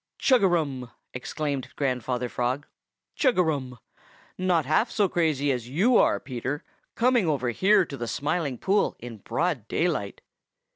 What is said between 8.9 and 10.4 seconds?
in broad daylight.